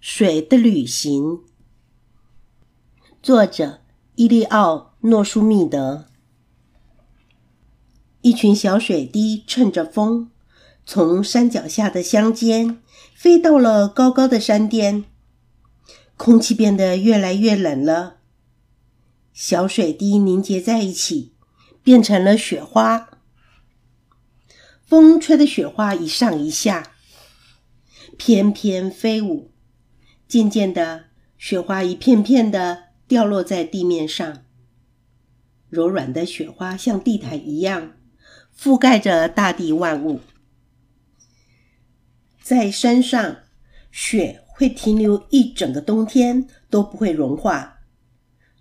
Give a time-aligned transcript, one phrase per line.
[0.00, 1.40] 水的旅行，
[3.22, 3.80] 作者
[4.14, 6.06] 伊利奥·诺舒密德。
[8.20, 10.30] 一群小水滴乘着风，
[10.84, 12.80] 从山脚下的乡间
[13.14, 15.04] 飞到了高高的山巅。
[16.16, 18.18] 空气变得越来越冷了，
[19.32, 21.34] 小水滴凝结在一起，
[21.82, 23.08] 变成了雪花。
[24.84, 26.92] 风吹的雪花一上一下，
[28.16, 29.50] 翩翩飞舞。
[30.28, 31.04] 渐渐的，
[31.38, 34.42] 雪花一片片的掉落在地面上，
[35.68, 37.92] 柔软的雪花像地毯一样
[38.58, 40.20] 覆盖着大地万物。
[42.42, 43.36] 在山上，
[43.92, 47.80] 雪会停留一整个冬天都不会融化。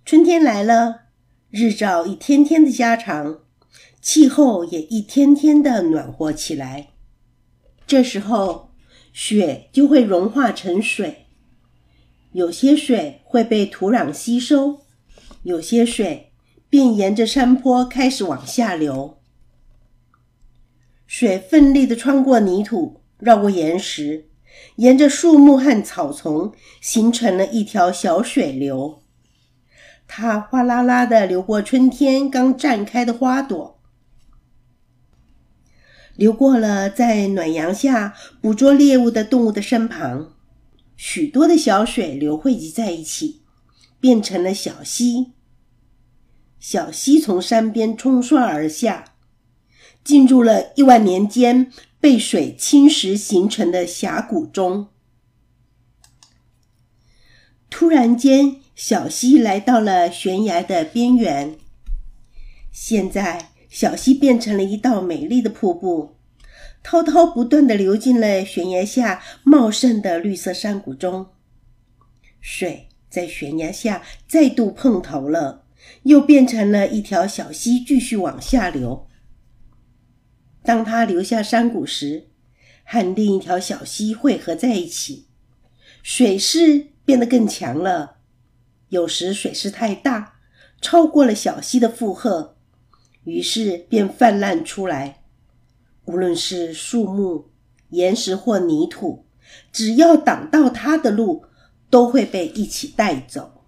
[0.05, 1.05] 春天来了，
[1.49, 3.39] 日照一天天的加长，
[4.01, 6.89] 气候也一天天的暖和起来。
[7.87, 8.71] 这时候，
[9.11, 11.24] 雪就会融化成水。
[12.35, 14.81] 有些水会被土壤吸收，
[15.43, 16.33] 有些水
[16.69, 19.19] 便沿着山坡开始往下流。
[21.07, 24.27] 水奋力地穿过泥土，绕过岩石，
[24.75, 29.01] 沿着树木和草丛，形成了一条小水流。
[30.05, 33.79] 它哗啦啦地流过春天刚绽开的花朵，
[36.17, 40.34] 流过了在暖阳下捕捉猎物的动物的身旁。
[40.95, 43.41] 许多的小水流汇集在一起，
[43.99, 45.33] 变成了小溪。
[46.59, 49.13] 小溪从山边冲刷而下，
[50.03, 54.87] 进入了亿万年间被水侵蚀形成的峡谷中。
[57.69, 61.57] 突然间，小溪来到了悬崖的边缘。
[62.71, 66.14] 现在，小溪变成了一道美丽的瀑布。
[66.83, 71.27] 滔滔不断地流进了悬崖下茂盛的绿色山谷中，
[72.39, 75.65] 水在悬崖下再度碰头了，
[76.03, 79.07] 又变成了一条小溪，继续往下流。
[80.63, 82.27] 当它流下山谷时，
[82.83, 85.27] 和另一条小溪汇合在一起，
[86.03, 88.17] 水势变得更强了。
[88.89, 90.35] 有时水势太大，
[90.79, 92.57] 超过了小溪的负荷，
[93.23, 95.23] 于是便泛滥出来。
[96.05, 97.49] 无论是树木、
[97.89, 99.25] 岩石或泥土，
[99.71, 101.45] 只要挡到它的路，
[101.89, 103.63] 都会被一起带走。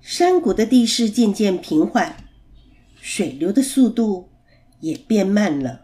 [0.00, 2.16] 山谷的地势渐渐平缓，
[3.00, 4.30] 水流的速度
[4.80, 5.82] 也变慢了。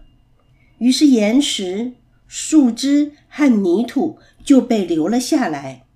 [0.79, 1.95] 于是，岩石、
[2.27, 5.87] 树枝和泥土就被流了下来。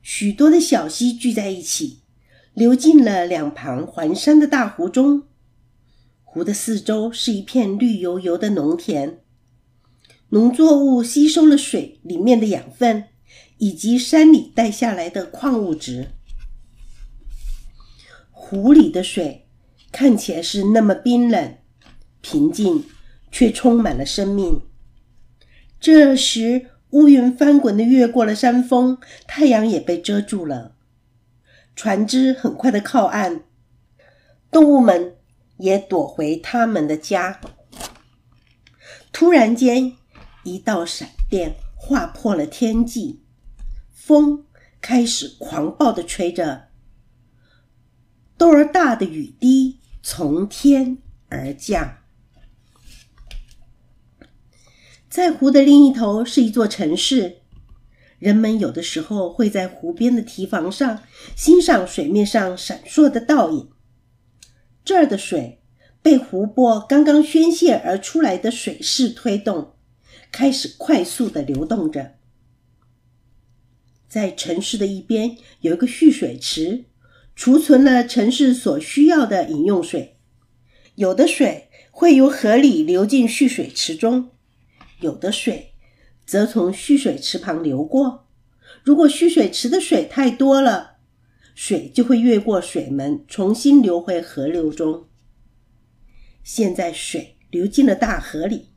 [0.00, 2.00] 许多的小溪聚在一起，
[2.54, 5.24] 流进了两旁环山的大湖中。
[6.32, 9.18] 湖的四周是一片绿油油的农田，
[10.28, 13.06] 农作物吸收了水里面的养分，
[13.58, 16.12] 以及山里带下来的矿物质。
[18.30, 19.48] 湖里的水
[19.90, 21.56] 看起来是那么冰冷、
[22.20, 22.84] 平静，
[23.32, 24.62] 却充满了生命。
[25.80, 30.76] 这时，乌云翻滚的越过了山峰，太阳也被遮住了。
[31.74, 33.42] 船只很快的靠岸，
[34.52, 35.16] 动物们。
[35.60, 37.40] 也躲回他们的家。
[39.12, 39.96] 突然间，
[40.42, 43.20] 一道闪电划破了天际，
[43.92, 44.46] 风
[44.80, 46.68] 开始狂暴的吹着，
[48.36, 50.98] 豆儿大的雨滴从天
[51.28, 51.98] 而降。
[55.08, 57.42] 在湖的另一头是一座城市，
[58.18, 61.02] 人们有的时候会在湖边的堤防上
[61.36, 63.70] 欣赏水面上闪烁的倒影。
[64.84, 65.60] 这儿的水
[66.02, 69.74] 被湖泊刚刚宣泄而出来的水势推动，
[70.32, 72.14] 开始快速的流动着。
[74.08, 76.86] 在城市的一边有一个蓄水池，
[77.36, 80.16] 储存了城市所需要的饮用水。
[80.96, 84.30] 有的水会由河里流进蓄水池中，
[85.00, 85.74] 有的水
[86.26, 88.26] 则从蓄水池旁流过。
[88.82, 90.96] 如果蓄水池的水太多了，
[91.62, 95.04] 水就会越过水门，重新流回河流中。
[96.42, 98.68] 现在水流进了大河里，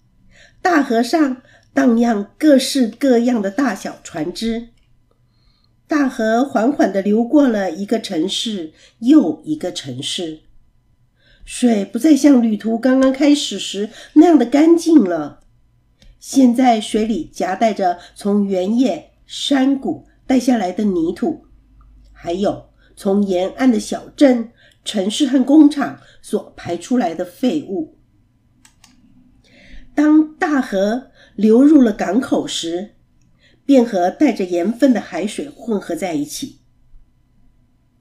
[0.62, 1.42] 大河上
[1.74, 4.68] 荡漾各式各样的大小船只。
[5.88, 10.42] 大河缓缓地流过了一个城市又一个城市，
[11.46, 15.40] 水不再像旅途刚刚开始时那样的干净了。
[16.20, 21.46] 现在水里夹带着从原野、山谷带下来的泥土，
[22.12, 22.73] 还有。
[22.96, 24.52] 从沿岸的小镇、
[24.86, 27.98] 城市和工厂所排出来的废物。
[29.96, 32.96] 当大河流入了港口时，
[33.66, 36.60] 便和带着盐分的海水混合在一起。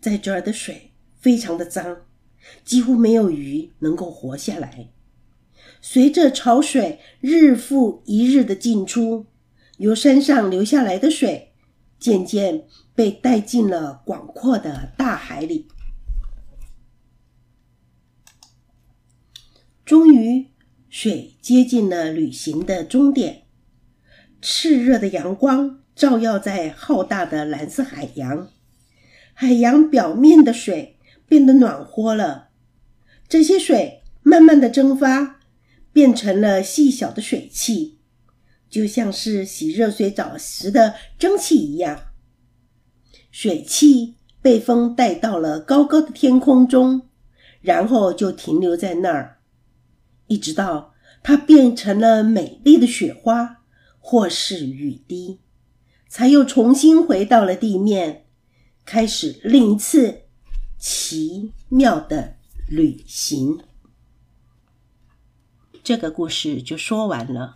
[0.00, 1.98] 在这儿的水非常的脏，
[2.64, 4.88] 几乎没有鱼能够活下来。
[5.80, 9.26] 随着潮水日复一日的进出，
[9.78, 11.52] 由山上流下来的水
[11.98, 15.68] 渐渐被带进了广阔的大海里。
[19.84, 20.50] 终于，
[20.88, 23.42] 水接近了旅行的终点。
[24.40, 28.48] 炽热的阳光照耀在浩大的蓝色海洋，
[29.34, 32.48] 海洋表面的水变得暖和了。
[33.28, 35.40] 这些水慢慢的蒸发，
[35.92, 37.98] 变成了细小的水汽，
[38.68, 42.11] 就像是洗热水澡时的蒸汽一样。
[43.32, 47.08] 水汽被风带到了高高的天空中，
[47.60, 49.40] 然后就停留在那儿。
[50.26, 53.62] 一直到它变成了美丽的雪花，
[53.98, 55.40] 或是雨滴，
[56.08, 58.26] 才又重新回到了地面，
[58.84, 60.22] 开始另一次
[60.78, 62.36] 奇妙的
[62.68, 63.58] 旅行。
[65.82, 67.50] 这个故事就说完了。